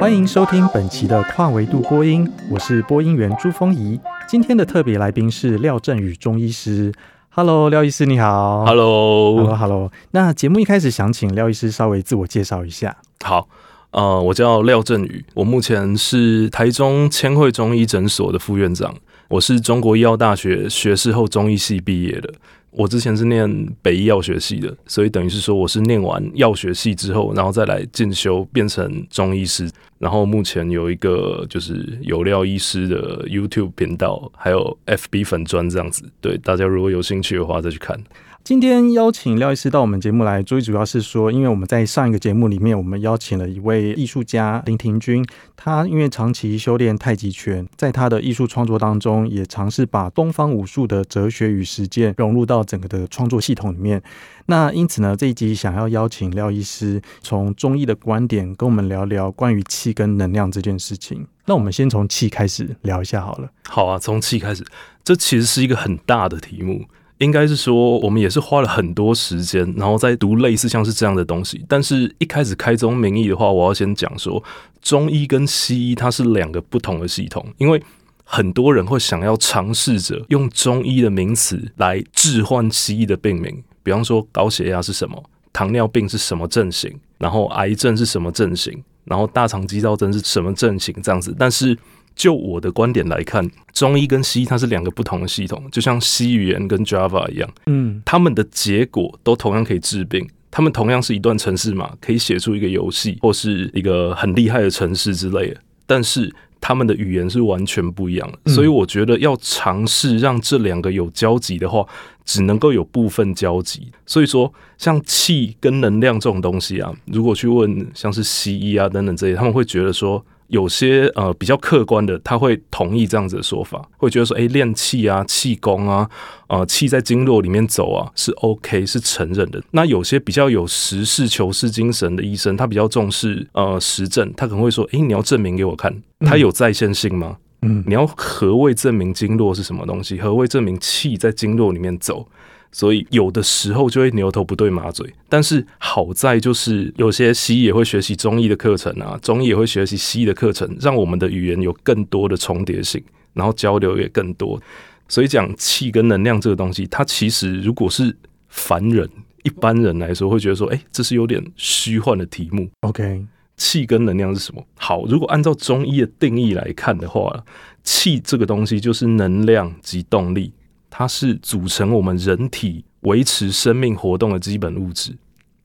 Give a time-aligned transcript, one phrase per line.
[0.00, 4.00] 欢迎收听本期的跨维度播音，我是播音员朱峰仪。
[4.26, 6.92] 今天的特别来宾是廖振宇中医师。
[7.30, 8.64] Hello，廖医师你好。
[8.66, 9.44] Hello，Hello，Hello。
[9.44, 9.92] Hello, Hello.
[10.10, 12.96] 那节目一开始想请廖医师稍微自我介绍一下。
[13.24, 13.46] 好，
[13.92, 18.92] 呃，我叫廖振宇，我目前是台中千惠中医诊所的副院长。
[19.32, 22.30] 我是中国医药大学学士后中医系毕业的。
[22.70, 29.70] 我之前是念北医药学系的，所以等于是说我是念完药学系之后，然后再来进修变成中医师。
[29.98, 36.04] 然后目前有一个就是有料医师的 YouTube 频道，还有 FB 粉砖这样子。
[36.20, 37.98] 对，大家如果有兴趣的话，再去看。
[38.44, 45.24] 今天邀请廖医师到我们节目来，最主要是说，因为我们在上一个节目里面，我们邀请了一位艺术家林庭君，
[45.54, 54.02] 他因为长期修炼太极拳，在他的艺术创作当中，也尝试把东方武术的哲学与实践融入到整个的创作系统里面。
[54.46, 61.24] 那因此呢，这一集想要邀请廖医师从中医的观点跟我们聊聊关于气跟能量这件事情。
[61.46, 63.48] 那我们先从气开始聊一下好了。
[63.68, 64.66] 好啊，从气开始，
[65.04, 66.86] 这其实是一个很大的题目。
[67.22, 71.64] 应该是说，我们也是花了很多时间，然后在读类似像是这样的东西。
[71.68, 74.42] 但是一开始开宗明义的话，我要先讲说，
[74.82, 77.80] 中医跟西医它是两个不同的系统，因为
[78.24, 91.78] 很多人会想要尝试着用中医的名词来置换西医的病名，比方说高血压是什么，糖尿病是什么症型，然后癌症是什么症型，然后大肠肌躁症是什么症型这样子，但是。
[92.14, 111.84] 就我的观点来看，中医跟西医它是两个不同的系统，就像 C 语言跟 Java 一样，嗯，他们的结果都同样可以治病，他们同样是一段程式码，可以写出一个游戏或是一个很厉害的城市之类的，但是他们的语言是完全不一样的，所以我觉得要尝试让这两个有交集的话，
[112.24, 113.90] 只能够有部分交集。
[114.06, 120.24] 所以说，像气跟能量这种东西啊，如果去问像是西医啊等等这些，他们会觉得说。
[120.52, 126.06] 有些呃比较客观的，他会同意这样子的说法，会觉得说，诶，练气啊，气功啊，
[126.46, 129.62] 呃，气在经络里面走啊，是 OK，是承认的。
[129.70, 137.38] 那有些比较有实事求是精神的医生，他比较重视呃实证，他可能会说，诶，你要证明给我看，他有在线性吗？
[137.62, 140.18] 嗯，你要何谓证明经络是什么东西？
[140.18, 142.28] 何谓证明气在经络里面走？
[142.72, 153.02] 所以有的时候就会牛头不对马嘴，但是好在就是有些西医也会学习中医的课程啊，中医也会学习西医的课程，让我们的语言有更多的重叠性，
[153.34, 154.60] 然后交流也更多。
[155.06, 158.16] 所以讲气跟能量这个东西，它其实如果是
[158.48, 159.06] 凡人
[159.42, 162.66] 一般人来说，会觉得说，哎，这是有点虚幻的题目。
[162.80, 163.22] OK，
[163.58, 164.64] 气跟能量是什么？
[164.76, 167.44] 好，如果按照中医的定义来看的话，
[167.84, 170.50] 气这个东西就是能量及动力。
[170.94, 175.16] 它是组成我们人体维持生命活动的基本物质。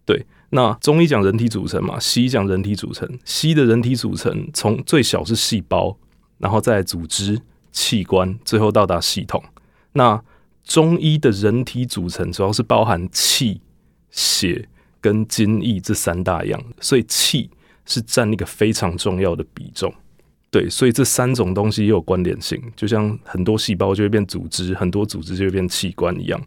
[0.05, 3.05] 对，那中医讲人体组成嘛，西医讲人体组成。
[3.25, 5.97] 西医的人体组成从最小是细胞，
[6.37, 7.41] 然后再组织、
[7.73, 9.43] 器官，最后到达系统。
[9.91, 10.23] 那
[10.63, 13.59] 中医的人体组成主要是包含气、
[14.09, 14.69] 血
[15.01, 17.49] 跟津液这三大样，所以气
[17.85, 19.93] 是占一个非常重要的比重。
[20.57, 26.41] 对，所以这三种东西也有关联性，就像很多细胞就会变组织，很多组织就会变器官一样。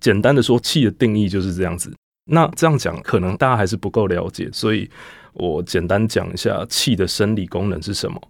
[0.00, 1.94] 简单的说，气的定义就是这样子。
[2.24, 4.90] 那这样讲可能大家还是不够了解，所以
[5.34, 8.20] 我简单讲一下气的生理功能是什么。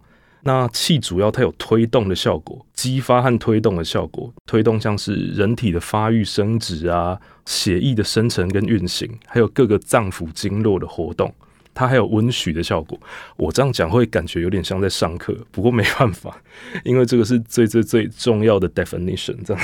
[0.43, 4.31] 那气主要它有推动的效果，激发和推动的效果。
[4.45, 11.35] 推动像是人体的发育生殖啊，血液的生成跟运行，还有各个脏腑经络的活动。
[11.79, 12.99] 它还有温煦的效果，
[13.37, 16.37] 我这样讲会感觉有点像在上课，不过没办法，
[16.83, 19.63] 因为这个是最最最重要的 definition，这样。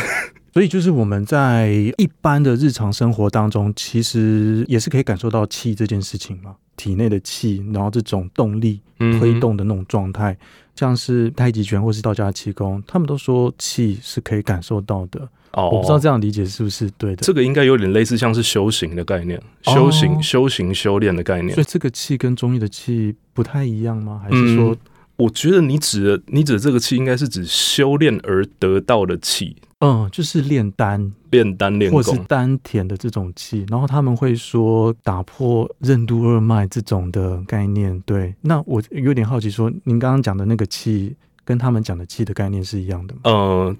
[0.52, 8.80] 所以就是我们在一般的日常生活当中，其实也是可以感受到气这件事情嘛，体内的气，然后这种动力
[9.18, 10.38] 推动的那种状态，嗯、
[10.74, 15.28] 像是太极拳或是道家的气功，他们都说气是可以感受到的。
[15.52, 17.22] 哦，我不知道这样理解是不是对的。
[17.22, 21.54] 这个应该有点类似像是修行的概念，修行、哦、修行、修炼的概念。
[21.54, 24.20] 所以这个气跟中医的气不太一样吗？
[24.24, 24.78] 还是说，嗯、
[25.16, 29.56] 我觉得你指的你指的这个气，应该是指修炼而得到的气。
[29.80, 33.66] 嗯，就是炼丹、炼丹、炼功，或是丹田的这种气。
[33.68, 38.00] 然后他们会说打破任督二脉这种的概念。
[38.06, 41.14] 对，那我有点好奇说，说您刚刚讲的那个气，
[41.44, 43.20] 跟他们讲的气的概念是一样的吗？
[43.24, 43.76] 嗯。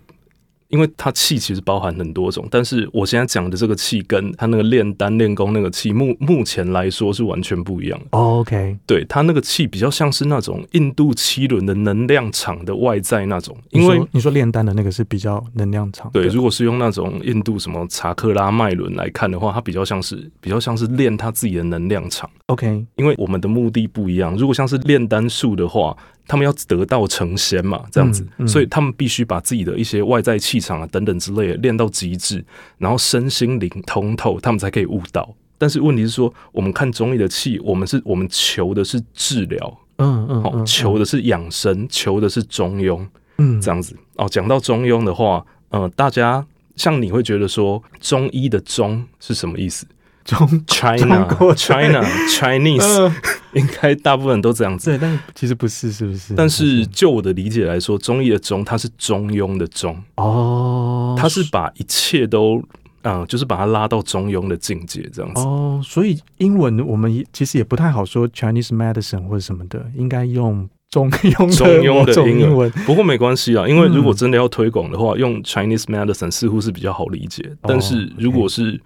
[0.75, 8.06] 因为它气其实包含很多种，但是我现在讲的这个气跟它那个炼丹练功那个气，目目前来说是完全不一样的。
[8.11, 13.56] Oh, OK，对，它那个气比较像是那种印度七轮的能量场的外在那种。
[13.71, 16.11] 因为你说炼丹的那个是比较能量场。
[16.12, 22.29] 对，如果是用那种印度什么查克拉脉轮来看的话，它比较像是比较像是练它自己的能量场。
[22.47, 24.37] OK，因为我们的目的不一样。
[24.37, 32.44] 如果像是炼丹术的话，他们要得道成仙嘛，这样子，嗯嗯、所以他们必须把自己的一些外在气场啊等等之类的练到极致，
[32.79, 35.35] 然后身心灵通透，他们才可以悟道。
[35.56, 43.06] 但是问题是说，我们看中医的气，我们是我们求的是治疗，嗯嗯，好，求的是养生，嗯、求的是中庸，
[43.38, 43.97] 嗯，这样子。
[44.17, 46.44] 哦，讲到中庸的话，呃，大家
[46.77, 49.87] 像你会觉得说，中医的中是什么意思？
[50.25, 53.12] 中 China China Chinese，
[53.55, 54.91] 应该大部分人都这样子。
[54.91, 56.35] 对，但其实不是，是不是？
[56.35, 59.97] 但是就我的理解来说，中医的中，它是中庸的中。
[60.17, 62.62] 哦，它是把一切都，
[63.03, 65.41] 嗯，就是把它拉到中庸的境界，这样子。
[65.41, 72.71] 哦，所以英文我们其实也不太好说 Chinese medicine 或者什么的，应该用中庸中庸的英文。
[72.87, 77.56] 不过没关系啊，因为如果真的要推广的话，用 Chinese medicine 似乎是比较好理解。
[77.62, 78.81] 但是如果是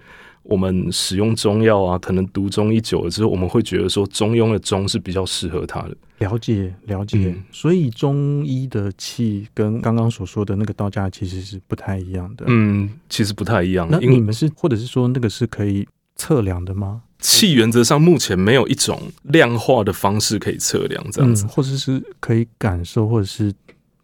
[0.48, 5.94] 我们使用中药啊，可能读中医久了之后，我们会觉得说中庸的中是比较适合他的。
[6.20, 12.46] 了解了解，嗯、所以中医的气跟刚刚所说的那个道家其实是不太一样的。
[12.48, 13.86] 嗯，其实不太一样。
[13.90, 15.86] 那你们是，或者是说那个是可以
[16.16, 17.02] 测量的吗？
[17.18, 23.52] 气原则上目前没有一种量化的方式可以测量，这样子，嗯、或者是可以感受，或者是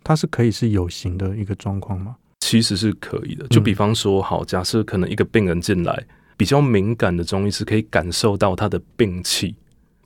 [0.04, 2.16] 它是可以是有形的一个状况吗？
[2.40, 3.46] 其实是可以的。
[3.48, 6.04] 就比方说，好，假设可能一个病人进来。
[6.36, 9.54] 比较敏感的中医师可以感受到他的病气，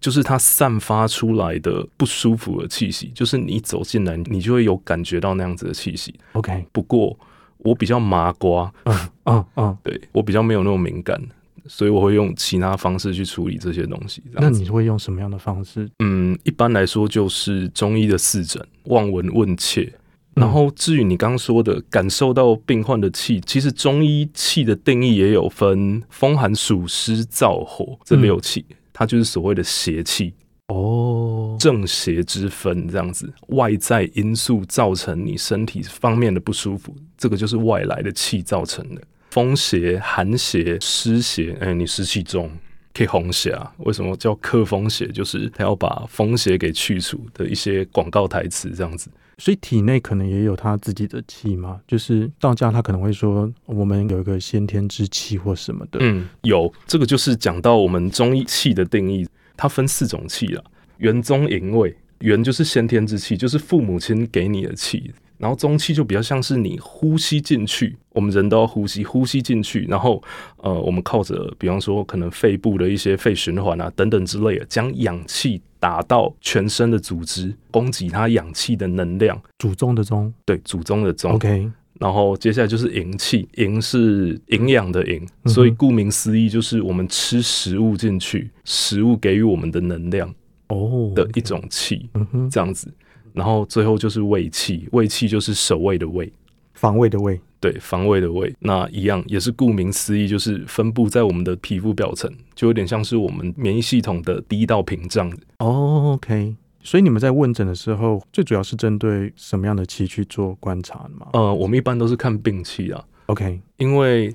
[0.00, 6.14] 就是他散发出来的不舒服的气息，就是你走进来，你就会有感觉到那样子的气息。
[6.32, 7.18] OK，不过
[7.58, 11.20] 我比较麻瓜，嗯嗯嗯，对，我比较没有那么敏感，
[11.66, 14.22] 所以我会用其他方式去处理这些东西。
[14.32, 15.90] 那你会用什么样的方式？
[15.98, 19.92] 嗯，一般来说就是中医的四诊：望闻问切。
[20.38, 30.34] 然后，至于你刚刚说的感受到病患的气，其实中医气的定义也有分风寒暑湿燥火这六气，嗯、它就是所谓的邪气
[30.68, 33.32] 哦，正邪之分这样子。
[33.48, 39.02] 外在因素造成你身体方面的不舒服，这个就是外来的气造成的。
[39.30, 42.50] 风邪、寒邪、湿邪，哎，你湿气重
[42.94, 43.72] 可以红邪啊？
[43.78, 45.06] 为什么叫克风邪？
[45.08, 49.10] 就是他要把风邪给去除的一些广告台词这样子。
[49.38, 55.98] 所以体内可能也有他自己的气嘛，就是道家他可能会说，我们有一个先天之气或什么的。
[56.02, 59.26] 嗯，有这个就是讲到我们中医气的定义，
[59.56, 60.64] 它分四种气了，
[60.98, 65.12] 元宗营卫，元就是先天之气，就是父母亲给你的气。
[65.38, 70.22] 然后中气就比较像是你呼吸进去，我们人都要呼吸，呼吸进去，然后
[70.56, 79.40] 呃，我们靠着比方说可能肺部的一些肺循环啊等等之类的，将氧气打到全身的组织，供给它氧气的能量。
[79.58, 81.32] 祖宗的宗，对，祖宗的宗。
[81.32, 81.70] OK，
[82.00, 90.34] 然后接下来就是营气，营是营养的营，所以顾名思义就是我们吃食物进去，食物给予我们的能量
[90.66, 92.10] 哦的一种气，
[92.50, 92.92] 这样子。
[93.38, 96.30] 然后最后就是卫气，卫气就是守卫的卫，
[96.74, 98.52] 防卫的卫，对，防卫的卫。
[98.58, 105.32] 那一样也是顾名思义，就是分布在我们的皮肤表层，就有点像是我们免疫系统的第一道屏障。
[105.58, 106.56] 哦，OK。
[106.82, 111.28] 所以你们在问诊的时候，最主要是针对什么样的气去做观察吗？
[111.32, 113.04] 呃，我们一般都是看病气啊。
[113.26, 114.34] OK，因为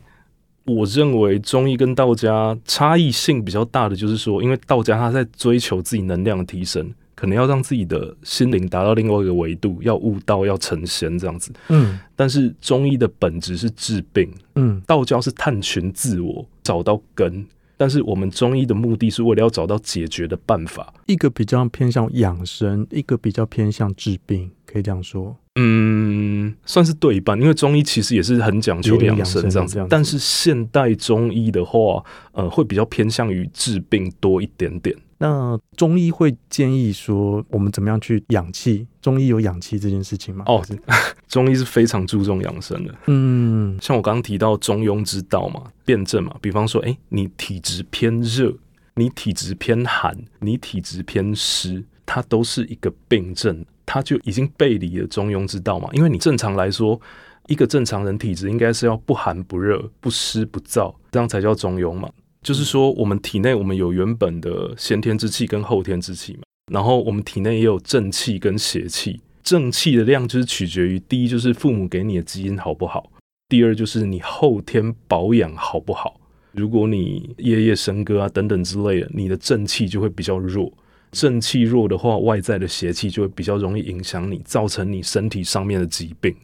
[0.66, 6.94] 我认为中医跟道家差异性比较大的，就是说，因为道家他在追求自己能量的提升。
[7.24, 11.54] 可能要让自己的心灵达到另外一个维度，要悟道，要成仙这样子。
[11.70, 17.46] 嗯，但是中医的本质是治病，嗯，道教是探寻自我，找到根。
[17.78, 25.34] 但是我们中医的目的是为了要找到解决的办法，一个比较偏向养生，一个比较偏向治病，可以这样说。
[25.56, 29.88] 嗯，算是对半，因为中医其实也是很讲究养生这样子。
[29.90, 32.04] 但是现代中医的话，
[32.34, 34.94] 呃，会比较偏向于治病多一点点。
[35.24, 38.86] 那中医会建议说，我们怎么样去养气？
[39.02, 40.44] 中医有养气这件事情吗？
[40.48, 40.62] 哦，
[41.30, 42.94] 中医是非常注重养生的。
[43.08, 48.54] 嗯，像我刚刚提到中庸之道嘛，辩证嘛，比方说，哎，你体质偏热，
[48.96, 55.88] 你体质偏寒，你体质偏湿，它都是一个病症，它就已经背离了中庸之道嘛。
[55.94, 57.00] 因为你正常来说，
[57.48, 62.10] 一个正常人体质应该是要不寒不热、不湿不燥，这样才叫中庸嘛。
[62.44, 69.22] 就是说，我们体内我们有原本的先天之气跟后天之气嘛，然后我们体内也有正气跟邪气。
[69.42, 73.02] 正气的量就是取决于第一，就是父母给你的基因好不好；
[73.50, 76.20] 第二就是你后天保养好不好。
[76.52, 80.72] 如果你夜夜笙歌啊等等之类的，你的正气就会比较弱。
[81.12, 86.36] 正气弱的话，外在的邪气就会比较容易影响你，造成你身体上面的疾病。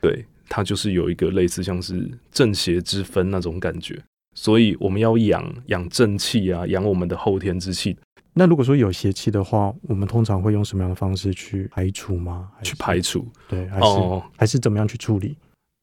[0.00, 4.02] 对，它就是有一个类似像是正邪之分那种感觉。
[4.36, 7.96] 所以我们要养养正气啊，养我们的后天之气。
[8.34, 12.50] 那如果说有邪气的话，我们通常会用什么样的方式去排除吗？
[12.62, 13.26] 去排除？
[13.48, 15.38] 对，还是、哦、还是怎么样去处理？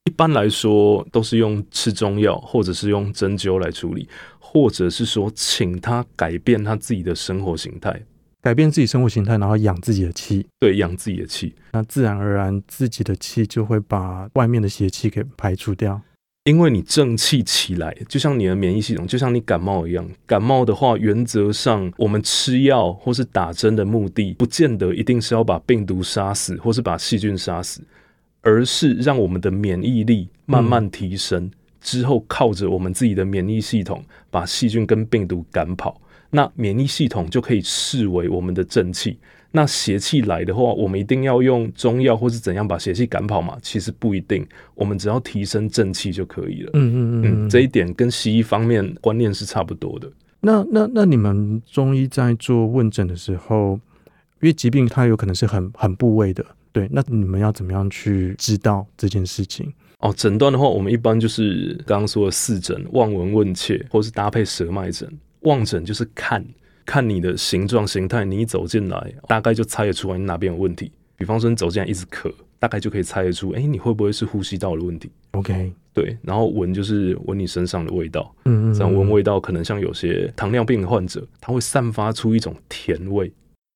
[0.05, 4.07] 一般来说都是用吃中药，或者是用针灸来处理，
[4.37, 7.99] 或者是说请他改变他自己的生活形态，
[8.41, 10.45] 改变自己生活形态，然后养自己的气。
[10.59, 15.99] 对，养自己的气，那自然而然自己的气就会把外面的邪气给排除掉。
[16.45, 20.05] 因为你正气起来，就像你的免疫系统，就像你感冒一样。
[20.25, 27.81] 感冒的话，原则上我们吃药或是打针的目的，不见得一定是要把病毒杀死，或是把细菌杀死，
[28.41, 36.01] 而是让我们的免疫力慢慢提升，之后靠着我们自己的免疫系统，把细菌跟病毒赶跑。
[36.29, 39.17] 那免疫系统就可以视为我们的正气。
[39.55, 43.55] 那邪气来的话，我们一定要用中药或是怎样把邪气赶跑吗？
[43.61, 44.43] 其实不一定，
[44.73, 46.71] 我们只要提升正气就可以了。
[46.73, 50.11] 嗯嗯嗯，这一点跟西医方面观念是差不多的。
[50.41, 53.79] 那那那你们中医在做问诊的时候，
[54.41, 59.71] 因为疾病它有可能是很很部位的，对，那你们要怎么样去知道这件事情？
[59.99, 65.07] 哦，诊断的话，我们一般就是刚刚说的四诊：望闻问切，或是搭配舌脉诊。
[65.41, 66.43] 望诊就是看。
[66.85, 70.91] 看你的形状形态，你一走进来，大概就猜得出来你哪边有问题。
[71.15, 76.17] 比方说你走进来一直咳，大概就可以猜得出，哎、欸，你会不会是呼吸道的问题？OK，对。
[76.21, 83.31] 然后闻就是闻你身上的味道，嗯，嗯嗯，这样闻味道可能像有些糖尿病的患者，他会散发出一种甜味，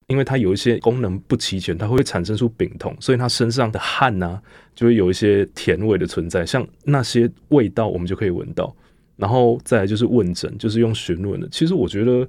[0.08, 4.42] 因为他有一些功能不齐全，他会产生出丙酮，所以他身上的汗啊，
[4.76, 8.76] 就会有一些甜味的存在，像那些味道我们就可以闻到。
[9.16, 11.48] 然后再来就是问诊，就是用询问的。
[11.50, 12.28] 其实我觉得。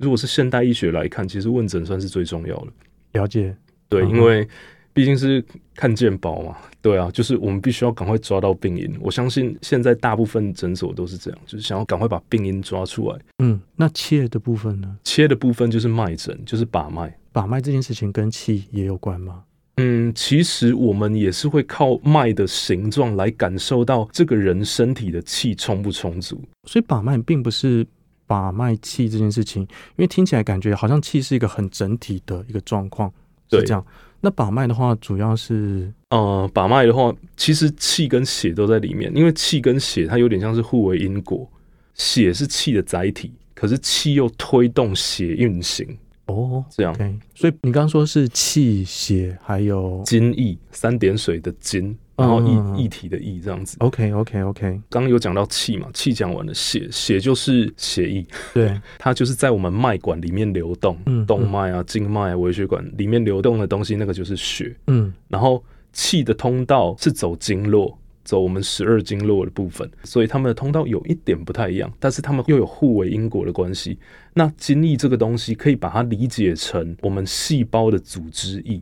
[0.00, 2.72] 如果是现代医学来看，其实问诊算是最重要的。
[3.12, 3.54] 了解，
[3.88, 4.48] 对，因为
[4.94, 8.96] 毕竟是看健保嘛，对啊，就是我们必须要赶快抓到病因。
[9.00, 13.18] 我相信现在大部分诊所都是这样，就是想要赶快把病因抓出来。
[13.40, 14.96] 嗯，那切的部分呢？
[15.04, 17.14] 切的部分就是脉诊，就是把脉。
[17.30, 19.44] 把脉这件事情跟气也有关吗？
[19.76, 26.42] 嗯，其实我们也是会靠脉的形状来感受到这个人身体的气充不充足。
[26.66, 27.86] 所以把脉并不是。
[28.30, 33.12] 把脉气这件事情，因为听起来感觉好像气是一个很整体的一个状况，
[33.50, 33.84] 是这样。
[34.20, 41.50] 那把脉的话，主要是呃，把脉的话，其实气跟血都在里面，因为气跟血它有点像是互为因果，
[41.94, 45.84] 血是气的载体，可是气又推动血运行。
[46.26, 46.94] 哦，这样。
[46.94, 47.18] Okay.
[47.34, 51.98] 所以你刚刚说是气血还有津液，三点水的津。
[52.20, 54.80] 然后液液体的液这样子，OK OK OK。
[54.88, 65.12] 刚刚有讲到气嘛，气讲完了，血血就是血液，对， 它就是在我们脉管里面流动，嗯，动脉啊、静脉啊、微血管里面流动的东西，那个就是血，嗯。
[65.28, 73.98] 然后气的通道是走经络，走我们十二经络的部分，所以他们的通道有一点不太一样，但是他们又有互为因果的关系。
[74.34, 78.80] 那精液这个东西可以把它理解成我们细胞的组织液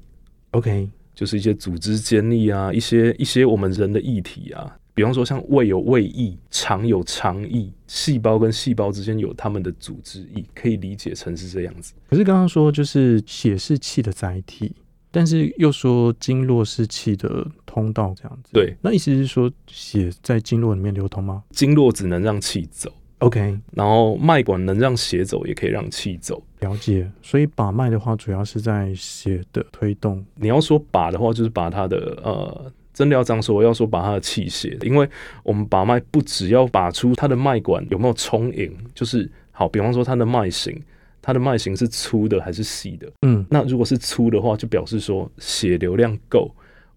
[0.50, 0.90] ，OK。
[1.18, 11.92] 就是一些组织间液啊，一些一些我们人的异体啊，比方说像胃有胃液，肠有肠液，细胞跟细胞之间有它们的组织液，可以理解成是这样子。
[12.08, 14.72] 可是刚刚说就是血是气的载体，
[15.10, 18.50] 但是又说经络是气的通道这样子。
[18.52, 21.42] 对，那意思是说血在经络里面流通吗？
[21.50, 22.92] 经络只能让气走。
[23.18, 26.42] OK，然后脉管能让血走，也可以让气走。
[26.60, 30.24] 了解，所以把脉的话，主要是在血的推动。
[30.36, 35.08] 你要说把的话，就是把它的呃，真的要这样说，要说把它的气血，因为
[35.42, 40.80] 我们把脉不只要把出它的脉管有没有充盈，就是好，比方说它的脉型，
[41.20, 43.10] 它的脉型是粗的还是细的？
[43.22, 46.50] 嗯，那如果是粗的话，就表示说血流量够。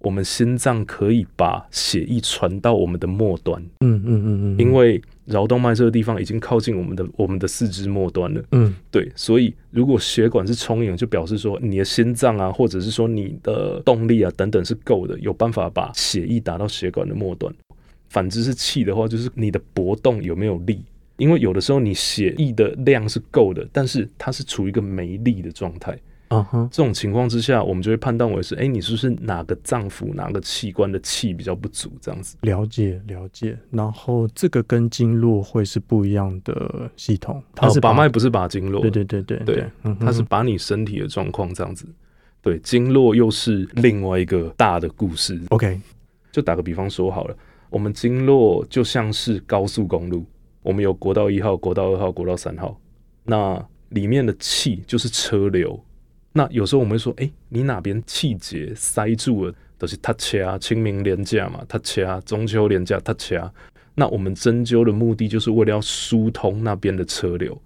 [0.04, 5.00] 我们心脏可以把血液传到我们的末端，嗯嗯嗯嗯，因为
[5.32, 17.52] 橈动脉这个地方已经靠近我们的我们的四肢末端了，嗯，对，所以如果血管是充盈，就表示说你的心脏啊，或者是说你的动力啊等等是够的，有办法把血液打到血管的末端。
[18.10, 20.84] 反之是气的话，就是你的搏动有没有力，
[21.18, 25.98] 因为有的时候你血液的量是够的，但是它是处于一个没力的状态。
[26.32, 31.92] 嗯哼，这种情况之下，我们就会判断为是，哎、欸，你是不是哪个脏腑、哪个器官的气比较不足？
[32.00, 32.38] 这样子。
[32.42, 37.44] 了解了解，然后这个跟经络会是不一样的系统。
[37.54, 38.82] 它是把脉，不是把经络。
[38.82, 39.66] 对对对对对，
[40.00, 41.86] 它是把你身体的状况这样子。
[42.42, 45.38] 对，经络又是另外一个大的故事。
[45.50, 45.80] OK，
[46.32, 47.36] 就打个比方说好了，
[47.70, 50.26] 我们经络就像是高速公路，
[50.64, 52.80] 我们有国道一号、国道二号、国道三号，
[53.26, 55.78] 那里面的气就是车流。
[56.34, 63.52] 那有时候我们会说，哎、你哪边气节塞住了，都、就是他掐清明连假嘛，他掐中秋连假他掐。
[63.94, 67.62] 那我们针灸的目的就是为了要疏通那边的车流，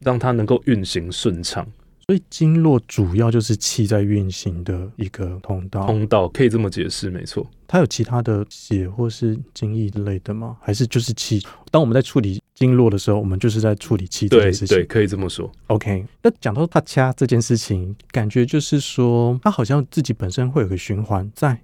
[0.00, 1.66] 让它能够运行顺畅。
[2.08, 7.46] 所以经络主要就是气在运行的一个通道，通道可以这么解释，没错。
[7.66, 10.56] 它有其他的血或是精液之类的吗？
[10.62, 11.38] 还是就是气？
[11.70, 14.68] 当我们在处理经络的时候，我们就是在处理气这件事情。
[14.68, 15.52] 对，对，可以这么说。
[15.66, 21.60] OK，那讲到他掐这件事情，感觉就是说，它好像自己本身会有个循环，在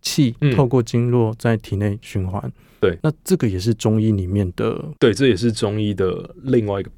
[0.00, 2.42] 气透过经络在体内循环。
[2.46, 6.90] 嗯对，那这个也是中医里面的，对，这也是中医的另外一个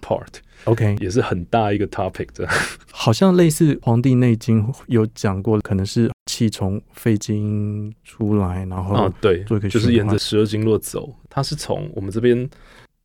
[0.64, 2.48] part，OK，也是很大一个 topic 的，
[2.90, 12.48] 好像类似《黄帝内经》有讲过，可能是气从肺经出来，然后啊，对，做一个就是沿着十二经络走，它是从我们这边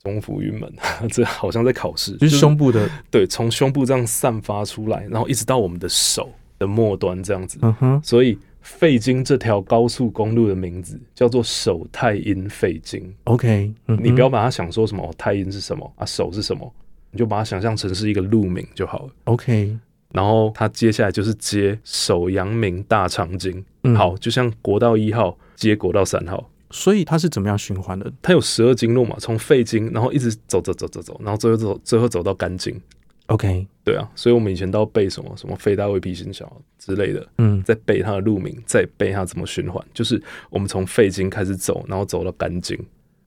[0.04, 0.72] 中府云门，
[1.12, 8.38] 这好像在考试，就是胸部的，对，从胸部这样散发出来，然后一直到我们的手的末端这样子，嗯哼，所以。
[8.62, 13.01] 肺经这条高速公路的名字叫做手太阴肺经。
[13.24, 16.72] OK，你不要把它想说什么太阴是什么啊，手是什么，
[17.12, 19.10] 你就把它想象成是一个路名就好了。
[19.25, 19.78] OK，
[20.13, 23.63] 然后它接下来就是接手阳明大肠经。
[23.84, 28.12] 嗯、好，就像国道一号接国道三号，所以它是怎么样循环的？
[28.22, 32.80] 它有十二经络嘛，从肺经，然后一直走走走走走，然后最后走最后走到肝经。
[33.28, 42.78] OK，对啊，所以我们以前都要背什么什么肺大胃脾心小之类的，嗯，再背它的路名，再背它怎么循环，就是我们从肺经开始走，然后走到肝经，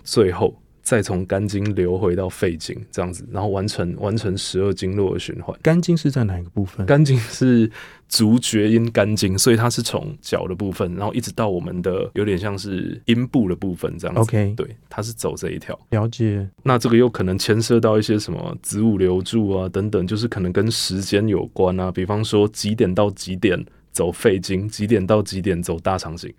[0.04, 0.54] 最后。
[0.82, 5.56] 再从肝经流回到肺经，这样子，然后完成完成十二经络的循环。
[5.62, 6.84] 肝经是在哪一个部分？
[6.86, 7.70] 肝经是
[8.08, 14.20] 足厥阴肝经，所以它是从脚的部分，然后一直到我们的有点像是阴部的部分这样子。
[14.22, 15.78] OK，对，它是走这一条。
[15.90, 16.48] 了解。
[16.64, 21.92] 那这个又可能牵涉到一些什么子午流注啊等等，就是可能跟时间有关啊。
[21.92, 26.34] 比方说几点到几点走肺经，几点到几点走大肠经。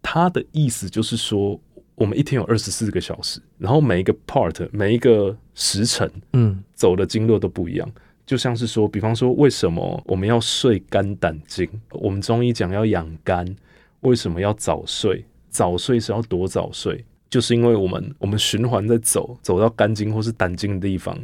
[0.00, 1.60] 它的意思就是说。
[1.96, 7.90] 我们一天有二十四个小时，然后每一个 part 每一个时辰，嗯，走的经络都不一样。
[8.26, 11.68] 就像是说，比方说，为什么我们要睡肝胆经？
[11.92, 13.46] 我们中医讲要养肝，
[14.00, 15.24] 为什么要早睡？
[15.48, 17.02] 早睡是要多早睡？
[17.30, 21.18] 就是因为我们我们循环在走，走到肝经或是胆经的地方，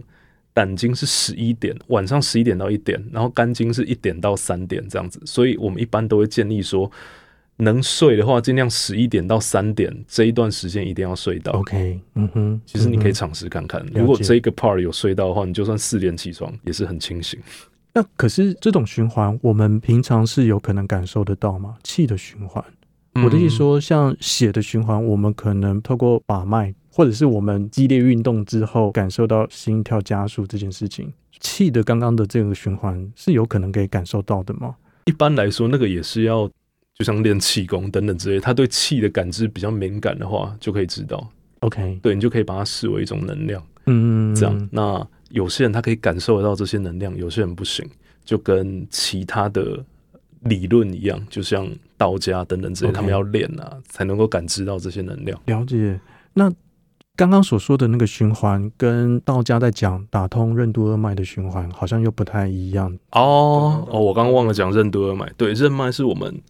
[0.55, 6.90] 胆经是十一点，晚上十一点到一点，然后肝经是一点到三点这样子，所以我们一般都会建议说。
[7.59, 11.53] 能睡的话，尽量十一点到三点这一段时间一定要睡到。
[11.53, 17.38] OK，嗯哼，其实你可以尝试看看，嗯，如果这一个 part 有睡到的话，你就算四点起床也是很清醒。
[17.95, 21.77] 那可是这种循环，我们平常是有可能感受得到吗？
[21.85, 22.65] 气的循环，
[23.15, 31.12] 嗯，我的意思说，像血的循环，我们可能透过把脉，或者是我们激烈运动之后感受到心跳加速这件事情。
[31.38, 34.75] 气的刚刚的这个循环是有可能可以感受到的吗？
[35.05, 36.51] 一般来说，那个也是要。
[37.03, 41.29] 就像练气功等等之类，他对气的感知比较敏感的话，就可以知道。
[41.59, 43.61] OK，对，你就可以把它视为一种能量。
[43.87, 44.69] 嗯，这样。
[44.71, 47.85] 那有些人他可以感受得到这些能量，有些人不行，
[48.25, 49.85] 就跟其他的
[50.43, 55.37] 理论一样，就像道家等等之类.他们要练啊，才能够感知到这些能量。
[55.47, 55.99] 了解。
[56.35, 56.49] 那
[57.17, 62.97] 刚刚所说的那个循环，跟道家在讲打通任督二脉的循环，好像又不太一样。
[63.11, 65.29] 哦哦，我刚刚忘了讲任督二脉。
[65.37, 66.41] 对，任脉是我们。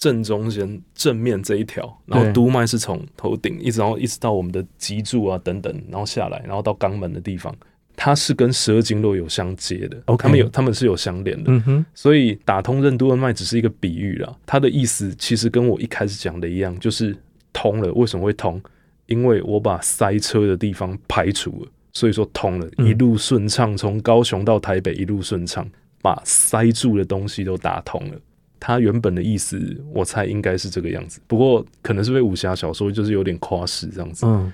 [0.00, 7.54] 正中间正面这一条，然后督脉是从头顶一直然后一直到我们的脊柱啊等等，然后下来，然后到肛门的地方，
[7.94, 10.02] 它是跟十二经络有相接的。
[10.06, 11.52] OK，他们有他们是有相连的。
[11.52, 17.14] 嗯哼，所以打通任督二脉只是一个比喻啦，它的意思其实跟我一开始讲的一样，就是
[17.52, 17.92] 通了。
[17.92, 18.58] 为什么会通？
[19.04, 25.68] 因为我把塞车的地方排除了，所以说通了，一路顺畅，从高雄到台北一路顺畅，
[26.00, 28.16] 把塞住的东西都打通了。
[28.60, 29.58] 他原本的意思，
[29.92, 31.18] 我猜应该是这个样子。
[31.26, 34.26] 不过可能是被武侠小说就是有点夸饰这样子。
[34.26, 34.52] 嗯，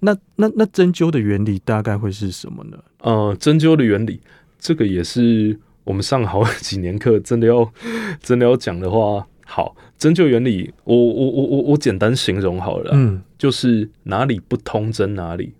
[0.00, 2.78] 那那那针灸的原理大概会是什么呢？
[3.00, 4.20] 呃，针灸的原理，
[4.58, 7.70] 这个也是我们上好几年课，真的要
[8.22, 15.52] 真的要讲的话，好，针灸原理，我我我我我简单形容好了，嗯，就是哪里不通针哪里，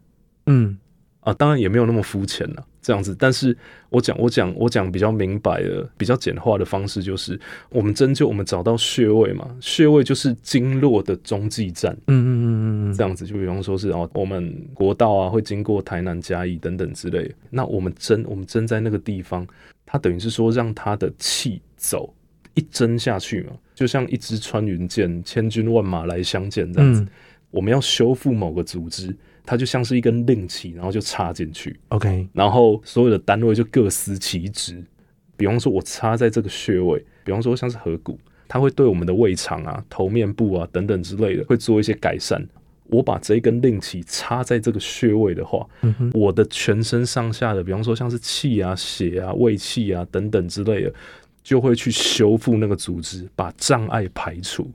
[0.47, 0.79] 嗯，
[1.21, 2.65] 啊，当然也没有那么肤浅了。
[2.81, 3.57] 这样子，但是
[3.91, 7.39] 我讲我讲我讲比较明白的、比较简化的方式，就是
[7.71, 11.93] 我们针灸，我们找到穴位嘛，穴位就是经络的中继站。
[12.07, 19.47] 嗯嗯嗯嗯，这样子，就比方说是哦，我们国道啊会经过台南嘉义等等之类，那我们针我们针在那个地方，
[19.85, 22.15] 它等于是说让它的气走
[22.55, 27.01] 一针下去嘛，就像一支穿云箭，千军万马来相见这样子。
[27.01, 27.09] 嗯。
[27.51, 29.17] 我们要修复某个组织，
[29.49, 31.75] 它就像是一根令旗，然后就插进去。
[31.89, 34.85] OK，然后所有的单位就各司其职。
[35.39, 42.47] 比方说，我插在这个穴位，比方说像是合谷，它会对我们的胃肠啊、头面部啊等等之类的会做一些改善。
[42.91, 45.67] 我把这一根令旗插在这个穴位的话，
[46.13, 50.93] 我的全身上下的，比方说像是气啊、血啊、胃气啊等等之类的，
[51.43, 54.71] 就会去修复那个组织，把障碍排除。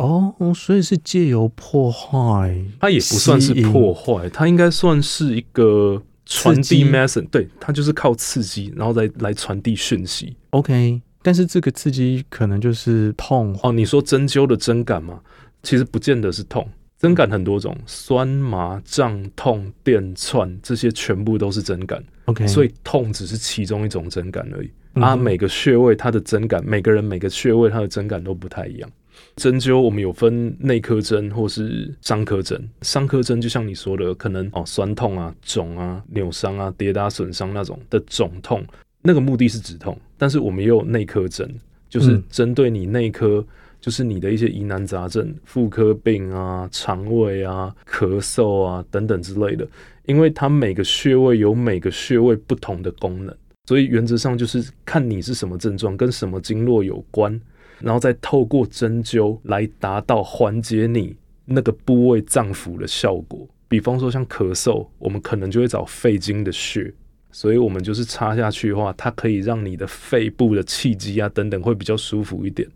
[0.00, 10.34] 哦，所以是借由破坏，它也不算是破坏，它应该算是一个传递 message，对，它就是靠刺激，然后再来传递讯息。
[10.50, 13.70] OK，但是这个刺激可能就是痛哦。
[13.72, 15.20] 你说针灸的针感嘛？
[15.62, 16.66] 其实不见得是痛。
[16.98, 22.02] 针感很多种，酸麻胀痛电窜这些全部都是针感。
[22.26, 24.70] OK，所以痛只是其中一种针感而已。
[24.94, 28.90] 嗯、啊，每个穴位它的针感，每个人每个穴位它的针感都不太一样。
[29.36, 32.68] 针灸我们有分内科针或是伤科针。
[32.82, 38.64] 伤科针就像你说的，可能哦酸痛啊、肿啊、扭伤啊、跌打损伤那种的肿痛，
[39.02, 39.98] 那个目的是止痛。
[40.18, 41.48] 但是我们也有内科针，
[41.88, 43.38] 就是针对你内科。
[43.38, 43.46] 嗯
[43.80, 49.66] 就是你的一些疑难杂症、妇科病啊、肠胃啊、咳嗽啊等等之类的，
[50.04, 57.40] 因为它每个穴位有每个穴位不同的功能，所以原则上就是看你是什么症状，跟什么经络有关，
[57.80, 63.48] 然后再透过针灸来达到缓解你那个部位脏腑的效果。
[63.68, 66.92] 比方说像咳嗽，我们可能就会找肺经的穴，
[67.30, 72.68] 所以我们就是插下去的话，它可以让你的肺部的气机啊等等会比较舒服一点。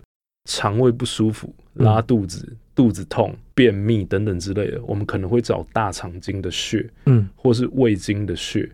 [0.49, 8.71] 肠胃不舒服、拉肚子、嗯、肚子痛、便秘等等之类的，我们可能会找大肠经的穴，嗯，或是胃经的穴，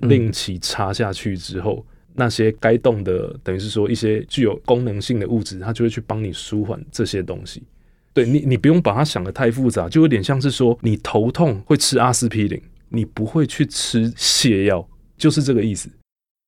[0.00, 7.62] 令其插下去之后，嗯、那些该动的，等于是说一些具有功能性的物质，它就会去帮你舒缓这些东西。
[8.12, 15.90] 对你，你不用把它想得太复杂，就有点像是说你头痛会吃阿司匹林，你不会去吃泻药，就是这个意思。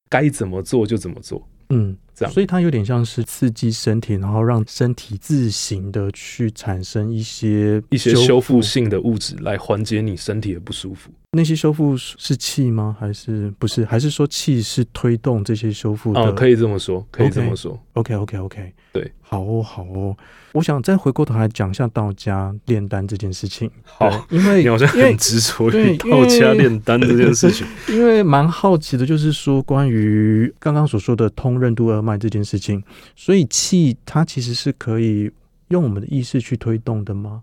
[0.09, 1.44] 该怎么做就怎么做。
[1.70, 11.11] 嗯，这样，所以它有点像是刺激身体，然后让身体自行的去产生一些一些修复性的物质，来缓解你身体的不舒服。
[11.37, 12.96] 那些修复是气吗？
[12.99, 13.85] 还是不是？
[13.85, 16.20] 还是说气是推动这些修复的？
[16.20, 17.79] 哦，可以这么说，可以这么说。
[17.92, 18.72] OK，OK，OK，okay, okay, okay.
[18.92, 20.16] 对，好哦，好哦。
[20.53, 23.70] 我想再回过头来讲一下道家炼丹这件事情。
[23.85, 27.66] 好，因为你好像很执着于道家炼丹这件事情。
[27.94, 32.83] 因为蛮好奇的，就是说关于刚刚所说的通任督二脉这件事情，
[33.14, 35.31] 所以气它其实是可以
[35.68, 37.42] 用我们的意识去推动的吗？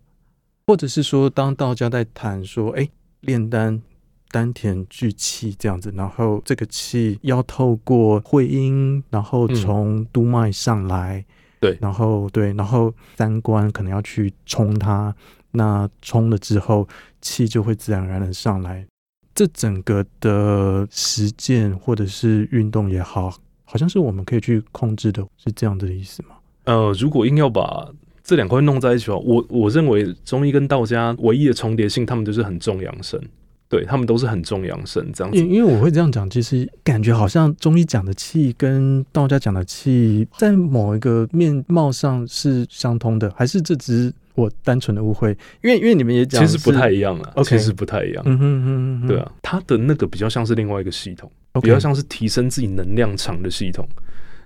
[0.65, 2.89] 或者是说，当道家在谈说，哎，
[3.23, 3.81] 炼丹
[4.29, 11.19] 丹田聚气这样子，然后这个气要透过会阴，然后从督脉上来。
[11.19, 11.25] 嗯
[11.63, 15.15] 对，然后对，然后三关可能要去冲它，
[15.51, 16.85] 那冲了之后，
[17.21, 18.85] 气就会自然而然的上来。
[19.33, 23.33] 这整个的实践或者是运动也好，
[23.63, 26.35] 好像是我们可以去控制的，是这样的意思吗？
[26.65, 27.89] 呃，如果硬要把
[28.23, 33.21] 这两块弄在一起的话，我我认为中医跟道家唯一的重叠性，他们就是很重阳生。
[33.69, 45.35] 对，他们都是很重阳生这样子，因因为我会这样讲，其实感觉好像中医讲的气跟道家讲的气在某一个面貌上是相通的，还是这只是我单纯的误会？
[45.63, 48.23] 因为因为你们也讲，其实不太一样啊，其实不太一样。
[48.27, 53.83] 嗯哼嗯哼嗯，对啊，它的那个比较像是另外一个系统，比较像是提升自己能量场的系统。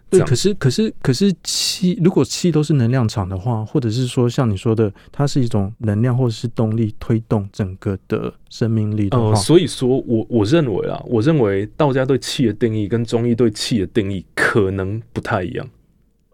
[0.10, 15.70] 对，可是可是可是气，如果气都是能量场的话，或者是说像你说的，它是一种能量或者是动力推动整个的生命力的话，呃，所以说我我认为啊，我认为道家对气的定义跟中医对气的定义可能不太一样。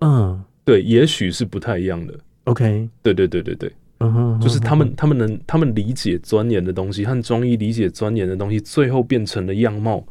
[0.01, 2.13] 嗯，对，也许是不太一样的。
[2.43, 10.05] OK，对对对对对，嗯哼，就是他们他们能他们理解钻研的东西和中医理解钻研的东西，最后变成了样貌。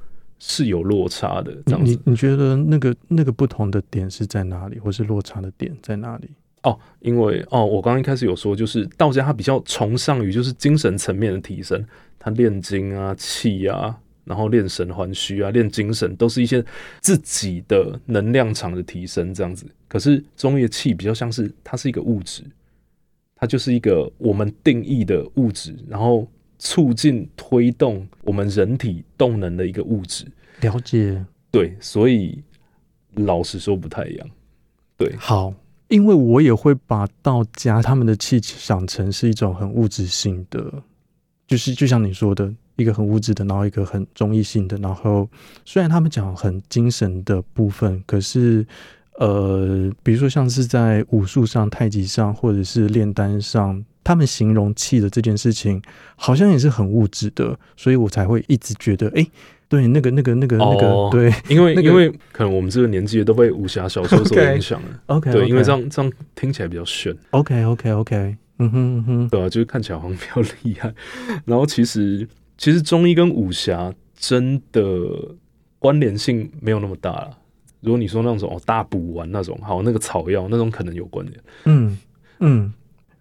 [0.45, 1.93] 是有落差的，这样子。
[1.93, 6.29] 你你觉得那个那个不同的点是在哪里，或是落差的点在哪里？
[6.65, 11.87] 哦，因为哦，我刚刚一开始有说，就是道家他比较崇尚于就是精神层面的提升，
[12.19, 16.65] 他炼精啊、气啊，然后练神还虚啊、练精神，都是一些
[17.01, 19.65] 自己的能量场的提升，这样子。
[19.87, 22.43] 可是中医的气比较像是它是一个物质，
[23.37, 26.27] 它就是一个我们定义的物质，然后。
[26.65, 30.25] 促进推动我们人体动能的一个物质，
[30.61, 31.23] 了解。
[31.51, 32.41] 对，所以
[33.17, 34.31] 老实说不太一样。
[34.97, 35.53] 对，好，
[35.89, 40.73] 因为我也会把道家他们的气想成是一种很物质性的，
[41.49, 44.77] 就是就像你说的一个很物质的，然后一个很中医性的。
[44.77, 45.29] 然后
[45.65, 48.65] 虽然他们讲很精神的部分，可是
[49.19, 53.85] 呃，比如说像是在武术上、太极上，或者是炼丹上。
[54.05, 55.81] 他们形容气的这件事情，
[56.17, 59.31] 好像也是很物质的，所以我才会一直觉得，哎、欸，
[59.69, 64.89] 对，那个、那个、那个、那个，哦、对，因为、那个、因为可能我们这个年纪都被武侠小说所 影响了。
[65.07, 67.17] OK，, 对因为这样这样听起来比较炫。
[67.31, 68.37] OK，OK，OK，、okay, okay, okay.
[68.59, 70.93] 嗯哼嗯哼，对啊，就是看起来好像比较厉害。
[71.45, 74.83] 然后其实其实中医跟武侠真的
[75.79, 77.39] 关联性没有那么大了。
[77.81, 81.41] 如果你说那种哦大补丸那种，好那个草药那种可能有关联。
[81.65, 81.99] 嗯
[82.39, 82.73] 嗯，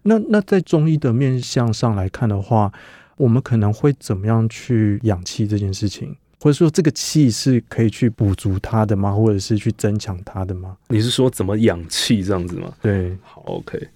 [0.02, 2.72] 那那在中医的面相上来看的话，
[3.16, 9.12] 我们可能会怎么样去养气这件事情，或者说这个气是可以去补足它的吗？
[9.12, 10.76] 或者是去增强它的吗？
[10.88, 12.72] 你是说怎么养气这样子吗？
[12.82, 13.88] 对，好，OK。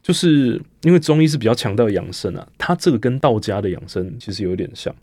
[0.00, 4.94] 就是因为中医是比较强调养生啊，它这个跟道家的养生其实有点像。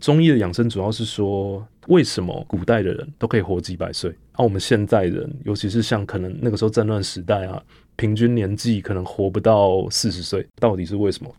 [0.00, 7.62] 中医的养生主要是说，为什么古代的人都可以活几百岁，而、啊、我们现在人，尤其是像可能那个时候战乱时代啊，
[7.96, 11.34] 平均年纪可能活不到四十岁，到底是为什么？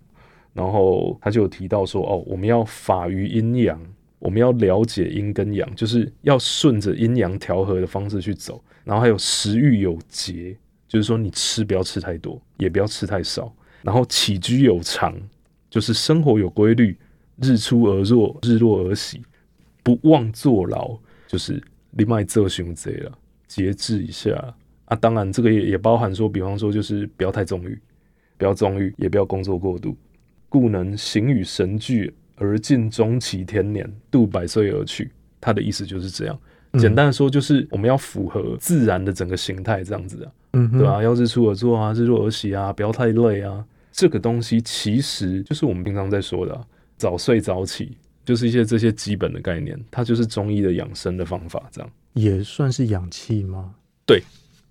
[0.53, 3.79] 然后他就有提到说，哦，我们要法于阴阳，
[4.19, 10.55] 我们要了解阴跟阳，就是要顺着阴阳调和的方式去走，然后还有食欲有节。
[10.87, 13.53] 就是说，你吃不要吃太多，也不要吃太少。
[13.81, 15.13] 然后起居有常，
[15.69, 16.95] 就是生活有规律，
[17.41, 19.21] 日出而作，日落而息，
[19.83, 23.11] 不妄作劳，就是另外这熊贼了，
[23.47, 24.31] 节制一下
[24.85, 24.95] 啊。
[24.95, 27.79] 当然，这个也也包含说，比方说，就是不要太纵欲，
[28.37, 29.95] 不要纵欲，也不要工作过度，
[30.49, 35.11] 故能形与神俱而尽终其天年，度百岁而去。
[35.39, 36.39] 他的意思就是这样。
[36.79, 40.31] 简单的说，就是我们要符合自然的整个形态，这样子啊。
[40.53, 41.01] 嗯，对吧？
[41.01, 43.65] 要日出而作啊，日落而息啊，不要太累啊。
[43.91, 46.65] 这个东西其实就是我们平常在说的啊，
[46.97, 49.79] 早睡早起，就是一些这些基本的概念。
[49.89, 53.75] 它就是中医的养生的方法，这样也算是养气吗？
[54.05, 54.21] 对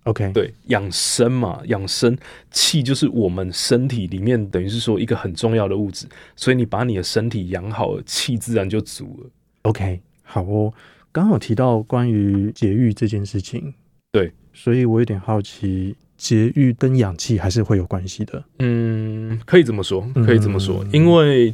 [0.05, 2.17] ，OK，对，养生嘛，养生
[2.51, 9.31] 气就是我们身体里面等于是说一个很重要的物质，所以你把你的身体养好了，气自然就足了。
[9.63, 10.73] OK，好哦。
[11.13, 13.75] 刚好提到关于节育这件事情，
[14.11, 14.33] 对。
[14.57, 18.45] 所以我有点好奇，节育跟养气还是会有关系的。
[18.61, 20.85] 嗯，可以这么说，可以这么说。
[20.85, 21.53] 嗯、因为，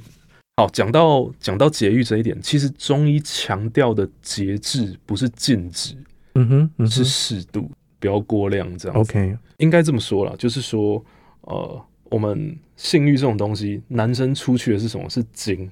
[0.57, 5.95] 好，讲到讲到节育这一点，其实中医强调的节制不是禁止，
[6.35, 8.99] 嗯哼，嗯哼，是适度，不要过量这样。
[8.99, 11.05] OK，应该这么说啦，就是说，
[11.43, 15.09] 呃，我们性欲这种东西，男生出去的是什么？
[15.09, 15.71] 是精。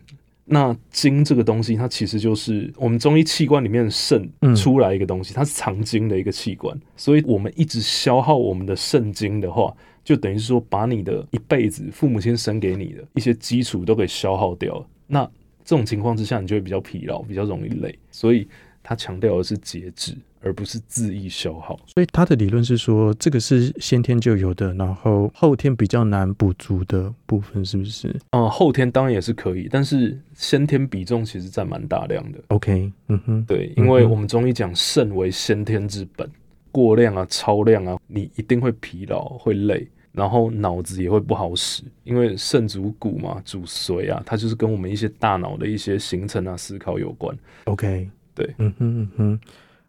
[0.51, 6.75] 那精这个东西，它其实就是我们中医器官里面的肾出来一个东西，它是藏精的一个器官。
[6.97, 14.87] 所以，我们一直消耗我们的肾精的话，就等于是说把你的一辈子父母亲生给你的一些基础都给消耗掉了。
[15.07, 15.23] 那
[15.67, 17.99] 这种情况之下，你就会比较疲劳，比较容易累。
[18.11, 18.49] 所以，
[18.83, 20.17] 他强调的是节制。
[20.41, 28.15] 而不是恣意消耗，所以他的理论是说，这个是先天就有的，然后后天比较难补足的部分，是不是？
[28.31, 32.39] 嗯，后天当然也是可以，但是先天比重其实占蛮大量的。
[32.49, 36.31] OK，嗯哼，对，因为我们中医讲肾为先天之本，
[36.71, 47.37] 过量啊、超量啊，你一定会疲劳、会累，然后脑子也会不好使，因为肾主骨嘛，主髓啊，它就是跟我们一些大脑的一些形成啊、思考有关。
[47.65, 49.41] OK，对，嗯哼嗯哼。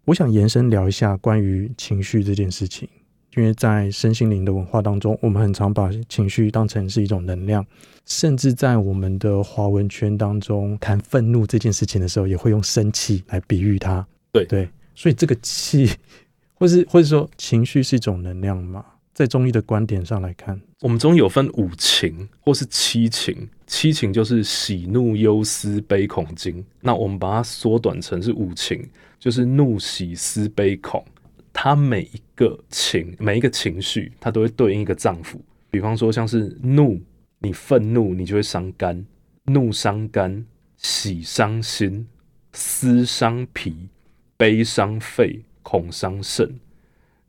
[0.06, 2.90] 我想延伸聊一下关于情绪这件事情，
[3.36, 7.64] 因为在身心灵的文化当中，我们很常把情绪当成是一种能量，
[8.06, 14.06] 甚至在我们的华文圈当中谈愤怒这件事情的时候，也会用生气来比喻它。
[14.32, 15.92] 对对，所以这个气，
[16.56, 18.84] 或是或者说情绪是一种能量嘛？
[19.14, 28.90] 在中医的观点上来看，我们中医有分五情或是七情，七情就是喜怒忧思悲恐惊，那我们把它缩短成是五情。
[29.20, 31.04] 就是怒、喜、思、悲、恐，
[31.52, 35.36] 它每一个情，每一个情绪，它都会对应一个脏腑。
[35.70, 37.00] 比方说，像是怒，
[37.40, 39.06] 你愤怒，你就会伤肝，
[39.46, 40.44] 怒伤肝；
[40.78, 42.08] 喜伤心，
[42.54, 43.90] 思伤脾，
[44.38, 46.60] 悲伤肺，恐伤肾。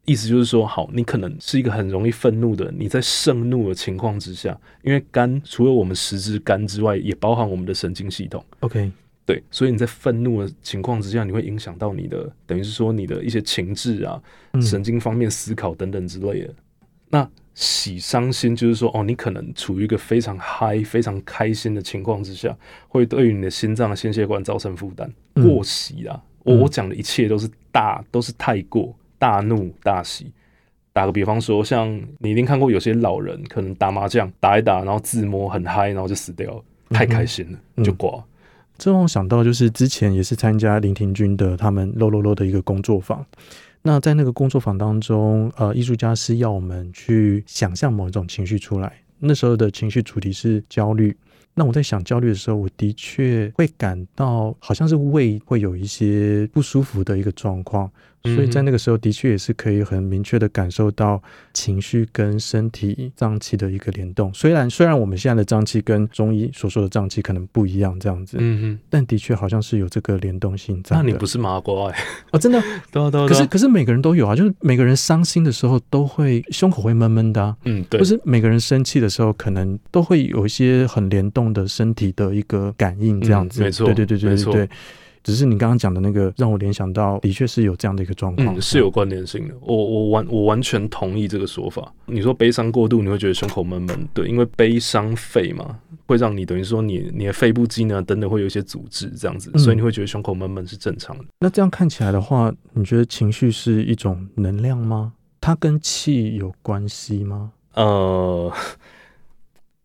[0.07, 8.45] 意思就是说，好，你可能是一个很容易愤怒的人，你在盛怒的情况之下，因为肝除了我们十支肝之外，也包含我们的神经系统。
[8.61, 8.91] OK。
[9.31, 14.21] 对，所以你在愤怒的情况之下，你会影响到你的，等于是说你的一些情志啊、
[14.61, 16.49] 神经方面思考等等之类的。
[16.49, 16.55] 嗯、
[17.11, 25.09] 那喜伤心就是说，哦，你可能处于一个非常嗨、非常开心的情况之下，会对于你的心脏的、心血管造成负担。
[25.35, 30.33] 嗯、过喜啊，我我讲的一切都是大，都是太过大怒大喜。
[30.93, 31.89] 打个比方说，像
[32.19, 38.21] 你一定看过有些老人可能打麻将打一打，然后自摸很嗨，然后就死掉了，太开心了、嗯、就挂。
[38.81, 43.23] 这让我想到，就是之前也是参加林廷君的他们 lolol 的一个工作坊。
[43.83, 51.15] 那在那个工作坊当中，呃，艺术家是要我们去想象某一种情绪出来，那时候的情绪主题是焦虑。
[51.53, 57.91] 那我在想焦虑的时候，我的确会感到好像是胃会有一些不舒服的一个状况。
[58.25, 61.23] 所以在那个时候，的确也是可以很明确的感受到
[61.55, 64.33] 情绪跟身体脏器的一个联动。
[64.35, 70.97] 虽然虽然我们现在的脏器跟中医所说的脏器可能不一样，这样子，嗯嗯，但的确好像是有这个联动性在。
[70.97, 71.99] 那你不是麻瓜哎？
[72.33, 72.63] 哦，真的。
[72.93, 77.99] 可是可是每个人都有啊，就是每个人伤心的时候都会胸口会闷闷的，嗯，对。
[77.99, 84.69] 不是每个人生气的时候，可能都会有一些很联动的身体的一个感应，这样子，没错，对对对对对对。
[85.23, 89.55] 只是你刚刚讲的那个，让我联想到，的确是有这样的一个状况，嗯，是有关联性的。
[89.61, 91.93] 我我完我完全同意这个说法。
[92.07, 101.25] 你说悲伤过度，你会觉得胸口闷闷，对，因为悲伤肺嘛，会让你等于说你你的肺部机能等等会有一些阻滞，这样子，所以你会觉得胸口闷闷是正常的。
[101.41, 105.13] 那这样看起来的话，你觉得情绪是一种能量吗？
[105.41, 107.53] 它跟气有关系吗？
[107.75, 108.53] 呃，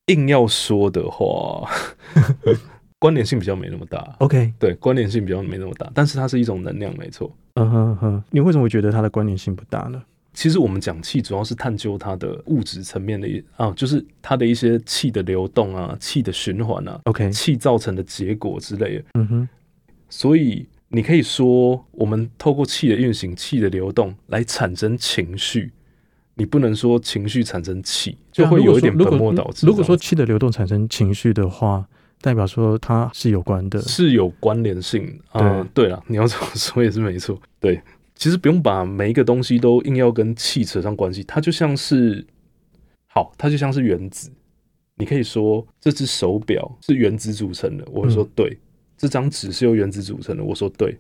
[0.07, 1.69] 硬要说的话。
[2.97, 7.31] 关联性比较没那么大，OK，对，关联性比较没那么大，但是它是一种能量，没错。
[7.55, 10.01] 嗯哼哼，你为什么会觉得它的关联性不大呢？
[10.33, 19.03] 其实我们讲气，主要是探究它的物质层面的一啊，就是它的一些气的流动啊，气的循环啊，OK，气造成的结果之类的。
[19.13, 19.49] 嗯哼，
[20.09, 25.71] 所以你可以说，我们透过气的运行、气的流动来产生情绪，
[26.33, 29.67] 你不能说情绪产生气，就会有一点本末倒置。
[29.67, 31.85] 如果说气的流动产生情绪的话。
[32.25, 35.63] 代表说它是有关的，是有关联性啊。
[35.75, 37.39] 对了，你要这么说也是没错。
[37.59, 37.79] 对，
[38.15, 42.25] 其实不用把每一个东西都硬要跟气扯上关系，它就像是
[43.05, 44.31] 好，它就像是原子。
[44.95, 48.57] 你可以说这只手表是原子组成的，我会说对。
[48.97, 50.97] 这张纸是由原子组成的，我说对。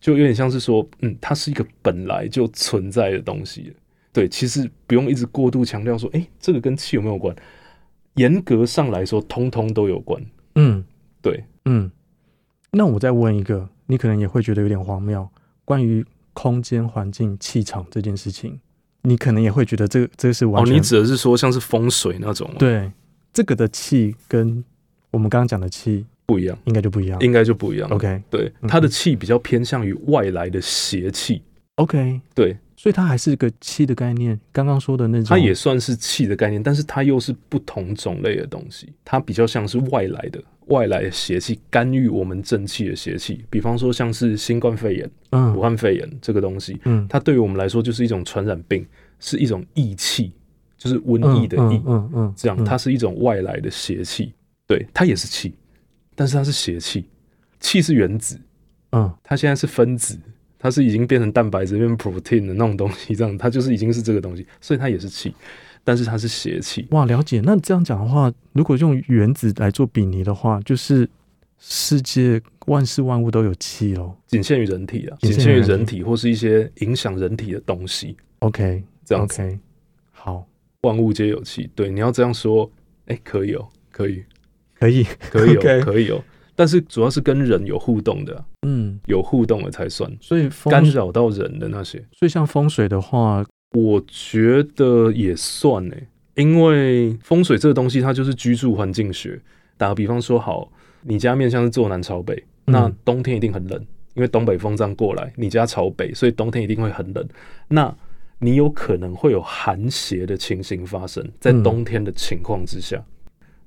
[0.00, 3.72] 就有点像是说，嗯，它是一个本来就存在的东西。
[4.12, 7.36] 对，其实不用一直过度强调说，哎，这个跟气有没有关？
[8.14, 10.20] 严格上来说，通通都有关。
[10.56, 10.84] 嗯，
[11.22, 11.90] 对，嗯，
[12.72, 15.28] 那我再问一个，你可能也会觉得有点荒谬，
[15.64, 18.58] 关于空间环境气场这件事情，
[19.02, 22.50] 你可能也会觉得这个这个是完全，哦，你指的是说像是风水那种？
[22.58, 22.90] 对，
[23.32, 24.64] 这个的气跟
[25.12, 27.88] 我们刚刚讲的气不一样，应该就不一样，应该就不一样。
[27.90, 31.42] OK，对，它的气比较偏向于外来的邪气。
[31.76, 32.56] OK，对。
[32.86, 43.44] 所以它还是个气的概念，刚刚说的那种，它也算是气的概念，但是它又是不同种类的东西，它比较像是外来的外来的邪气，干预我们正气的邪气。
[43.50, 48.86] 比方说像是新冠肺炎、嗯、武汉肺炎这个东西，嗯，它对于我们来说就是一种传染病，
[49.18, 50.30] 是一种疫气，
[50.78, 54.32] 就是瘟疫的疫，嗯嗯，嗯，嗯，这样它是一种外来的邪气，
[54.64, 55.56] 对，它也是气，
[56.14, 57.08] 但是它是邪气，
[57.58, 58.38] 气是原子，
[58.92, 60.16] 嗯，它现在是分子。
[60.66, 65.32] 它是已经变成蛋白质、变 protein 的那种东西，这样它就是已经是这个东西，所以它也是气，
[65.84, 66.84] 但是它是邪气。
[66.90, 67.40] 哇，了解。
[67.44, 71.08] 那这样讲的话，如果用原子来做比拟的话，就是
[71.60, 78.16] 世界万事万物都有气哦，仅限于人体啊，仅限于人体或是一些影响人体的东西。
[78.40, 79.40] OK，这样子。
[79.40, 79.58] OK，
[80.10, 80.44] 好，
[80.80, 81.70] 万物皆有气。
[81.76, 82.68] 对，你要这样说，
[83.06, 84.24] 哎、欸，可以哦，可以，
[84.80, 86.20] 可以，可以哦 可以哦。
[86.56, 95.94] 但是主要是跟人有互动的，嗯，有互动的才算，所以干扰到人的那些，所以像风水的话，我觉得也算呢，
[96.34, 99.40] 因为风水这个东西它就是居住环境学。
[99.76, 103.78] 打个比方说，好，你家面向是坐南朝北，那冬天一定很冷，
[104.14, 107.28] 因为东北风这样过来，你家朝北，所以冬天一定会很冷。
[107.68, 107.94] 那
[108.38, 113.04] 你有可能会有寒邪的情形发生在冬天的情况之下。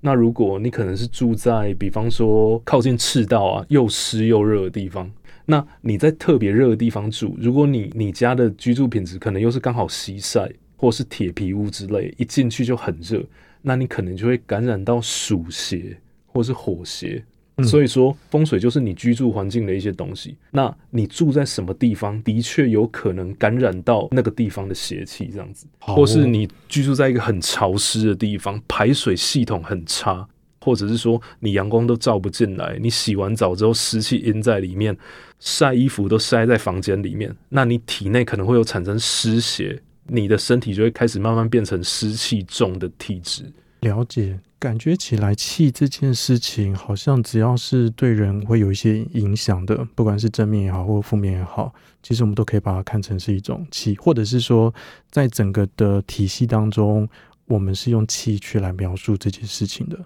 [0.02, 5.12] 那如果你可能是住在，比方说靠近赤道啊，又湿又热的地方，
[5.46, 13.24] 那你在特别热的地方住，如果你你家的居住品质可能又是刚好西晒或是铁皮屋之类，一进去就很热，
[13.62, 17.24] 那你可能就会感染到暑邪或是火邪。
[17.64, 20.38] 所以说，风水就是你居住环境的一些东西。
[20.52, 25.66] 那你住在什么地方，的确有可能感染到那个地方的邪气，这样子。
[25.80, 30.28] 或是你居住在一个很潮湿的地方，排水系统很差，
[30.62, 34.96] 或者是说你阳光都照不进来，你洗完澡之后湿气阴在里面，
[35.40, 43.44] 晒衣服都晒在房间里面，那你体内可能会有产生湿邪，你的身体就会开始慢慢变成湿气重的体质。
[43.82, 44.40] 了解。
[44.60, 51.74] 感觉起来，气这件事情好像只要是对人会有一些影响的，不管是正面也好，或负面也好，
[52.04, 54.74] 其实我们都可以把它看成是一种气，或者是说，
[55.10, 57.08] 在整个的体系当中，
[57.46, 59.98] 我们是用气去来描述这件事情的。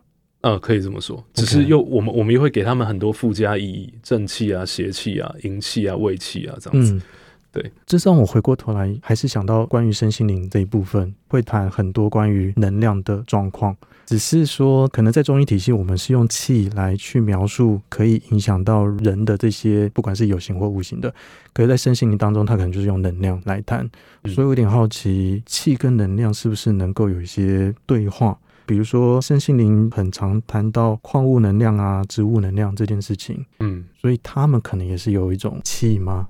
[0.41, 7.01] 呃，可以这么说，只是又我们我们又会给他们很多附加意义，正气啊、邪气啊、阴气啊、胃气啊这样子。
[7.53, 13.77] 对，这让我回过头来，还是想到关于身心灵这一部分，会谈很多关于能量的状况。
[14.07, 21.13] 只是说，可能在中医体系，我们是用气来去描述可以影响到人的这些，不管是有形或无形的。
[21.53, 23.89] 可是，在身心灵当中，它可能就是用能量来谈。
[24.25, 28.37] 所以，我有点好奇，气跟能量是不是能够有一些对话？
[28.65, 33.45] 比如说，身心灵很常谈到矿物能量啊、植物能量这件事情。
[33.59, 36.27] 嗯，所以他们可能也是有一种气吗？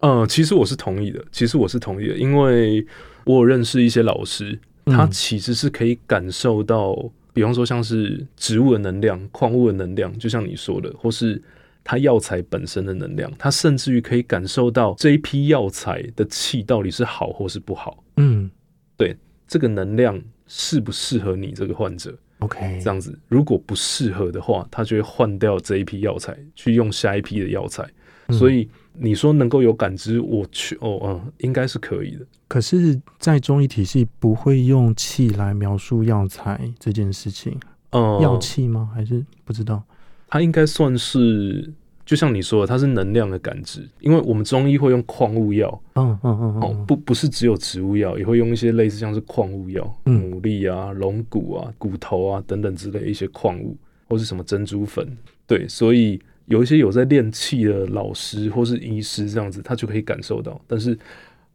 [0.00, 1.24] 嗯，其实我是同意的。
[1.32, 2.86] 其实我是同意的，因为
[3.24, 4.58] 我有认识一些老师。
[4.90, 6.96] 他其实是可以感受到，
[7.34, 11.42] 比方说像是植物的能量、矿物的能量，就像你说的，或是
[11.84, 18.02] 它药材本身的能量，它甚至于可以感受到这一批药材的气到底是好或是不好。
[18.16, 18.50] 嗯，
[18.96, 19.14] 对，
[19.46, 27.86] 这个能量适不适合你这个患者？OK，这样子，如果不适合的话，他就会换掉这一批药材，去用下一批的药材。
[28.30, 28.66] 所以
[29.00, 32.26] 你说能够有感知，我去哦，嗯，应该是可以的。
[32.48, 37.58] 可是，在中医体系不会用气来描述药材这件事情，
[37.90, 38.90] 嗯，药气吗？
[38.94, 39.82] 还是不知道？
[40.28, 41.72] 它应该算是，
[42.04, 43.88] 就像你说的，它是能量的感知。
[44.00, 53.76] 因为我们中医会用矿物药，嗯嗯嗯，哦，不不是只有植物药，也会用一些类似像是矿物药，牡蛎啊、龙骨啊、骨头啊等等之类一些矿物，
[54.08, 55.16] 或是什么珍珠粉。
[55.46, 56.20] 对，所以。
[56.48, 60.60] 有一些有在练气的老师或是医师这样子，他就可以感受到。
[60.66, 60.98] 但是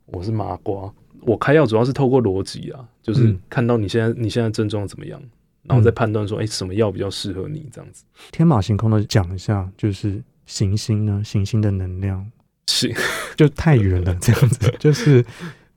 [0.05, 0.91] 我是麻瓜，
[1.21, 5.21] 我开药主要是透过逻辑啊，就是看到你现在你现在症状怎么样，
[5.63, 8.03] 然后再判断说，哎、欸，什么药比较适合你这样子。
[8.31, 12.29] 天马行空的讲一下，就是行星呢，行星的能量，
[12.67, 12.93] 行
[13.35, 15.25] 就太远了，这样子， 就是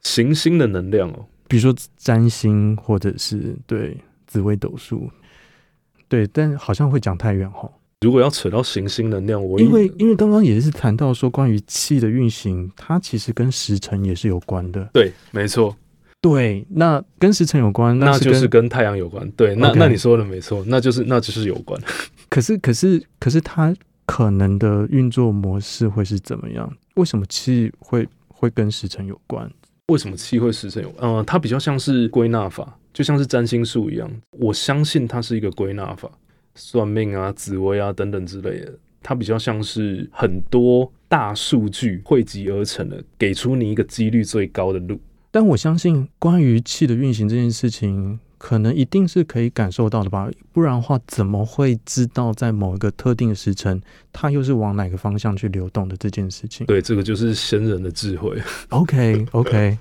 [0.02, 3.96] 行星的能量哦，比如说占星或者是对
[4.26, 5.10] 紫微斗数，
[6.06, 7.70] 对，但好像会讲太远哈。
[8.06, 14.88] 如果要扯到行星能量，我因为因为刚刚也是谈到说，关于气的运行，它其实跟时辰也是有关的。
[14.92, 15.76] 对，没错。
[16.20, 19.28] 对，那跟时辰有关，那，那就是跟太阳有关。
[19.32, 21.80] 对，那.那你说的没错，那就是那就是有关。
[22.30, 23.74] 可是可是可是它
[24.06, 26.72] 可能的运作模式会是怎么样？
[26.94, 29.50] 为什么气会会跟时辰有关？
[29.88, 31.10] 为什么气会时辰有关？
[31.10, 34.08] 嗯、呃，它比较像是归纳法，就像是占星术一样。
[34.30, 36.08] 我相信它是一个归纳法。
[36.56, 44.98] 算命啊、紫薇啊等等之类的，它比较像是很多大数据汇集而成的，给出你一个几率最高的路。
[45.30, 50.30] 但我相信，关于气的运行这件事情，可能一定是可以感受到的吧？
[50.50, 53.80] 不然的话，怎么会知道在某一个特定的时辰，
[54.12, 56.66] 它又是往哪个方向去流动的这件事情？
[56.66, 58.34] 对，这个就是先人的智慧。
[58.70, 59.76] OK OK，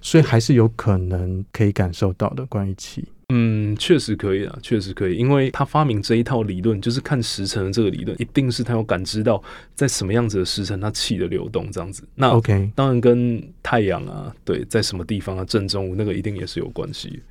[0.00, 3.04] 所以还是有可能可以感受到的关于气。
[3.32, 9.42] 嗯，确实可以啊，确实可以，因为他发明这一套理论，就是看时辰的这个理论，一定是他有感知到
[9.74, 12.02] 在什么样子的时辰，他气的流动这样子。
[12.14, 17.22] 那 OK，当然跟太阳啊，对，在什么地方啊，正中午那个一定也是有关系。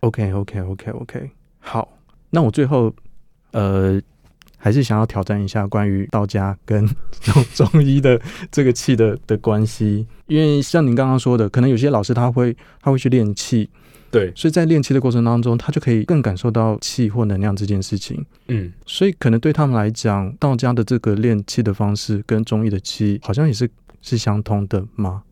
[0.00, 1.88] OK，OK，OK，OK，好，
[2.30, 2.94] 那我最后
[3.52, 4.00] 呃，
[4.58, 6.86] 还是想要挑战一下关于道家跟
[7.54, 8.20] 中医的
[8.52, 13.68] 这个气的的关系，因为像您刚刚说的，可能有些老师他会他会去练气。
[14.10, 18.24] 对，所以在练气的过程当中，他就可以更感受到气或能量这件事情。
[18.46, 23.68] 嗯，所以可能对他们来讲，道家的这个练气的方式跟中医的气好像也是
[24.00, 25.24] 是相通的吗？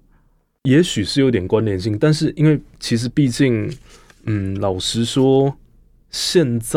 [0.64, 3.72] 也许是有点关联性，但是因为其实毕竟，
[4.24, 5.56] 嗯，老实说，
[6.10, 6.76] 现在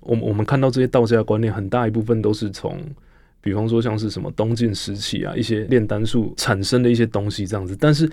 [0.00, 2.78] 我们我们看到这些道家的观念，很大一部分都是从，
[3.40, 8.08] 比方说像是什么东晋时期啊，一些炼丹术产生的一些东西这样子，但是。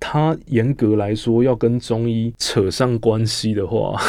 [0.00, 4.00] 他严格来说，要跟中医扯上关系的话，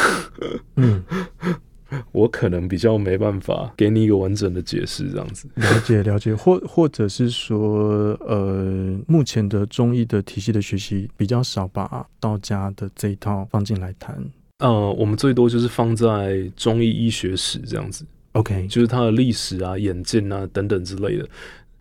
[0.76, 1.04] 嗯，
[2.10, 5.46] 我可能比较没办法给你一个完整的解释，这样子。
[5.56, 14.18] 了解了解，或或者是说，呃，目前的中医的体系的学习比较少，把道家的这一套放进来谈。
[14.60, 21.28] 呃，我们最多就是放在中医医学史这样子，OK，就是它的历史啊、演进啊等等之类的。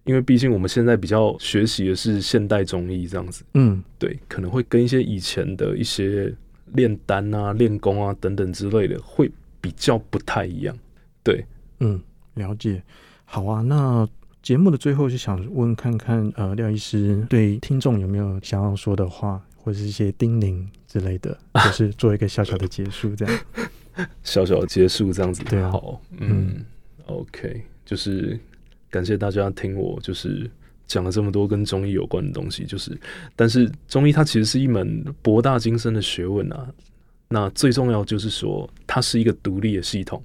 [0.03, 6.33] 因为毕竟我们现在比较学习的是现代中医这样子，嗯，对，可能会跟一些以前的一些
[6.73, 9.31] 炼丹啊、练功啊等等之类的会
[9.61, 10.75] 比较不太一样，
[11.23, 11.45] 对，
[11.79, 12.01] 嗯，
[12.33, 12.81] 了解。
[13.25, 14.07] 好啊，那
[14.41, 23.39] 节目的最后就想问看看，呃，廖医师对听众有没有想要说的话，或者是一些叮咛之类的， 就是做一个小小的结束，这样，
[24.23, 26.65] 小小的结束这样子，对啊，好，嗯，嗯
[27.05, 28.39] ，OK，就是。
[28.91, 30.47] 感谢大家听我，就是
[30.85, 32.95] 讲了这么多跟中医有关的东西，就是，
[33.35, 36.69] 但是中医它其实是一门博大精深的学问啊。
[37.29, 40.21] 那最重要就是说，它是一个独立的系统，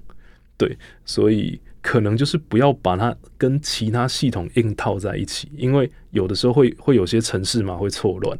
[0.57, 8.37] 对，所以可能就是不要把它跟其他系统硬套在一起，因为有的时候会会有些程式嘛会错乱。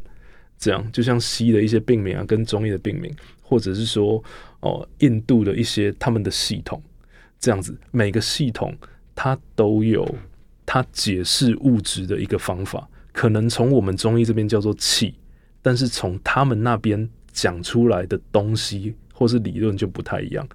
[0.59, 4.21] 这样就像西医的一些病名啊，跟中医的病名，或者是说
[4.59, 6.81] 哦，印度的一些他们的系统，
[7.39, 8.75] 这样子每个系统
[9.17, 10.07] 它都有
[10.63, 15.15] 它解释物质的一个方法，可能从我们中医这边叫做气，
[15.63, 20.47] 但是从他们那边讲出来的东西或是理论就不太一样。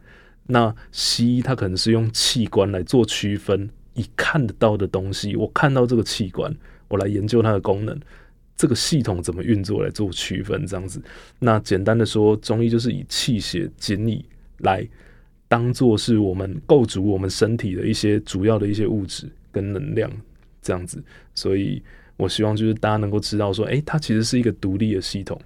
[0.47, 6.55] 那西医它可能是用器官来做区分，以看得到的东西，我看到这个器官，
[6.87, 7.99] 我来研究它的功能。
[8.55, 11.03] 这个系统怎么运作来做区分，这样子。
[11.41, 14.25] 那简单的说，中医就是以气血精液
[14.59, 14.87] 来
[15.53, 20.11] 当做是我们构筑我们身体的一些主要的一些物质跟能量，
[20.63, 21.05] 这样子。
[21.35, 21.83] 所以
[22.17, 25.39] 我希望就是大家能够知道说，诶，它其实是一个独立的系统，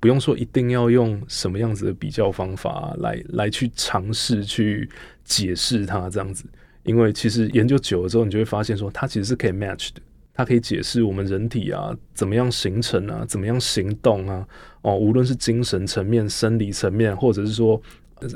[0.00, 4.90] 不用说一定要用什么样子的比较方法来来去尝试去
[5.22, 6.44] 解释它这样子。
[6.82, 10.02] 因为其实研究久了之后，你就会发现说，它其实是可以 match 的。
[10.36, 14.44] 它可以解释我们人体啊怎么样形成啊，怎么样行动啊，
[14.82, 17.80] 哦，无论是精神层面、生理层面，或者是说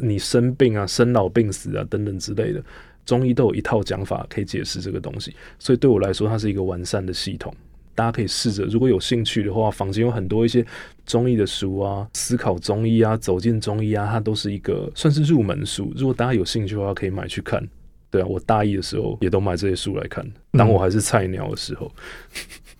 [0.02, 2.62] 你生病啊、生老病死啊等等之类的，
[3.06, 5.34] 中医都有一套讲法可以解释这个东西。
[5.58, 7.54] 所以对我来说，它是一个完善的系统。
[7.94, 10.64] 大家可以试着，如果有兴趣的话，坊间有很多一些
[11.04, 15.92] 中医的书啊，思考中医啊，走进中医啊，它都是一个算是入门书。
[15.96, 17.66] 如果大家有兴趣的话，可以买去看。
[18.08, 21.92] 对啊，我大一的时候也都买这些书来看，当我还是菜鸟的时候。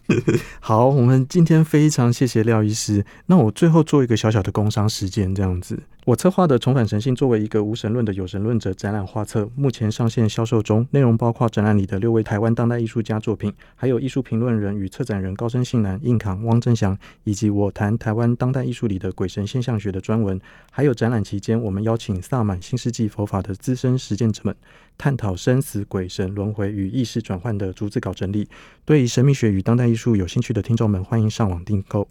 [0.07, 0.17] 嗯、
[0.61, 3.05] 好，我们今天非常谢谢廖医师。
[3.27, 5.83] 那我最后做一个小小的工商时间，这样子。
[6.09, 10.87] 我策划的《重返神性》作为一个无神论的有神论者展览画册，目前上线销售中。
[10.93, 20.41] 内容包括展览里的六位台湾当代艺术家作品，还有艺术评论人与策展人高生信男、硬扛、汪正祥，以及我谈台湾当代艺术里的鬼神现象学的专文。
[20.73, 24.57] 还有展览期间，我们邀请萨满新世纪佛法的资深实践者们，
[24.97, 28.49] 探讨生死、鬼神、轮回与意识转换的逐字稿整理。
[28.87, 32.09] 对于神秘学与当代艺术有兴趣的听众们，欢迎上网订购。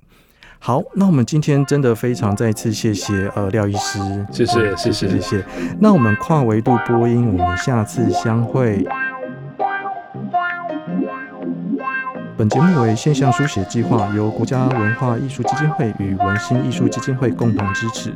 [0.60, 3.99] 好，那我们今天真的非常再次谢谢呃廖医师，
[4.32, 5.45] 谢谢谢谢谢谢。
[5.80, 8.86] 那我们跨维度播音，我们下次相会。
[12.36, 18.14] 本节目为现象书写计划，由国家文化艺术基金会与文心艺术基金会共同支持。